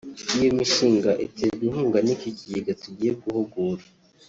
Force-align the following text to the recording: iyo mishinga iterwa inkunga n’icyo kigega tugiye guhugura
iyo 0.37 0.49
mishinga 0.57 1.11
iterwa 1.25 1.61
inkunga 1.67 1.99
n’icyo 2.05 2.29
kigega 2.37 2.71
tugiye 2.81 3.11
guhugura 3.23 3.83